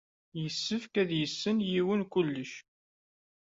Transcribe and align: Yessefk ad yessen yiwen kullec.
Yessefk 0.41 0.93
ad 1.01 1.09
yessen 1.19 1.57
yiwen 1.69 2.01
kullec. 2.11 2.53